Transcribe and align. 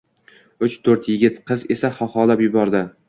Uch-to’rt 0.67 1.09
yigit-qiz 1.11 1.67
esa 1.77 1.93
xoxolab 1.99 2.43
yubordi. 2.47 2.83